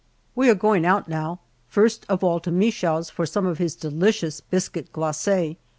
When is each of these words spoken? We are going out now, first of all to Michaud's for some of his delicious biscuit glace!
We 0.33 0.49
are 0.49 0.55
going 0.55 0.83
out 0.83 1.07
now, 1.07 1.41
first 1.67 2.07
of 2.09 2.23
all 2.23 2.39
to 2.39 2.49
Michaud's 2.51 3.11
for 3.11 3.27
some 3.27 3.45
of 3.45 3.59
his 3.59 3.75
delicious 3.75 4.41
biscuit 4.41 4.91
glace! 4.91 5.27